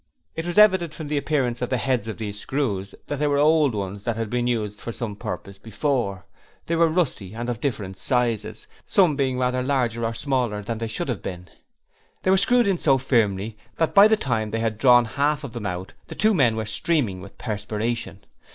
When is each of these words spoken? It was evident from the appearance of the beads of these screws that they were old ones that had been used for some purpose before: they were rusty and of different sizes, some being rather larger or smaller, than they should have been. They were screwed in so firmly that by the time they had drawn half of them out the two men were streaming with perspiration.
It 0.35 0.47
was 0.47 0.57
evident 0.57 0.95
from 0.95 1.09
the 1.09 1.17
appearance 1.19 1.61
of 1.61 1.69
the 1.69 1.77
beads 1.85 2.07
of 2.07 2.17
these 2.17 2.39
screws 2.39 2.95
that 3.05 3.19
they 3.19 3.27
were 3.27 3.37
old 3.37 3.75
ones 3.75 4.03
that 4.03 4.17
had 4.17 4.31
been 4.31 4.47
used 4.47 4.79
for 4.81 4.91
some 4.91 5.15
purpose 5.15 5.59
before: 5.59 6.25
they 6.65 6.75
were 6.75 6.87
rusty 6.87 7.35
and 7.35 7.51
of 7.51 7.61
different 7.61 7.97
sizes, 7.97 8.65
some 8.83 9.15
being 9.15 9.37
rather 9.37 9.61
larger 9.61 10.03
or 10.03 10.15
smaller, 10.15 10.63
than 10.63 10.79
they 10.79 10.87
should 10.87 11.07
have 11.07 11.21
been. 11.21 11.49
They 12.23 12.31
were 12.31 12.37
screwed 12.37 12.65
in 12.65 12.79
so 12.79 12.97
firmly 12.97 13.59
that 13.75 13.93
by 13.93 14.07
the 14.07 14.17
time 14.17 14.49
they 14.49 14.57
had 14.59 14.79
drawn 14.79 15.05
half 15.05 15.43
of 15.43 15.53
them 15.53 15.67
out 15.67 15.93
the 16.07 16.15
two 16.15 16.33
men 16.33 16.55
were 16.55 16.65
streaming 16.65 17.21
with 17.21 17.37
perspiration. 17.37 18.25